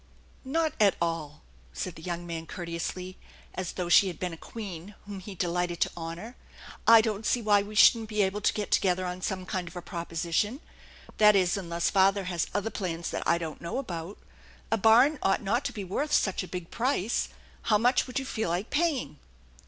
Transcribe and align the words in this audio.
"Not 0.43 0.73
at 0.79 0.95
all!" 0.99 1.43
said 1.73 1.93
the 1.93 2.01
young 2.01 2.25
man 2.25 2.47
courteously, 2.47 3.17
as 3.53 3.73
though 3.73 3.87
she 3.87 4.07
had 4.07 4.17
been 4.19 4.33
a 4.33 4.47
queen 4.55 4.95
whom 5.05 5.19
he 5.19 5.35
delighted 5.35 5.79
tc 5.81 5.93
nonor." 5.93 6.33
I 6.87 7.01
don't 7.01 7.23
see 7.23 7.39
why 7.39 7.61
we 7.61 7.75
shouldn't 7.75 8.09
be 8.09 8.23
able 8.23 8.41
to 8.41 8.53
get 8.53 8.71
together 8.71 9.05
on 9.05 9.21
some 9.21 9.45
kind 9.45 9.67
of 9.67 9.75
a 9.75 9.81
proposition 9.83 10.59
that 11.19 11.35
is, 11.35 11.55
unless 11.55 11.91
father 11.91 12.23
has 12.23 12.47
other 12.51 12.71
plans 12.71 13.11
that 13.11 13.21
I 13.27 13.37
don't 13.37 13.61
know 13.61 13.77
about. 13.77 14.17
A 14.71 14.77
barn 14.79 15.19
ought 15.21 15.43
not 15.43 15.63
to 15.65 15.71
be 15.71 15.83
worth 15.83 16.11
such 16.13 16.41
a 16.41 16.47
big 16.47 16.71
price. 16.71 17.29
How 17.69 17.77
much 17.77 18.07
would 18.07 18.17
you 18.17 18.25
feel 18.25 18.49
like 18.49 18.71
paying 18.71 19.19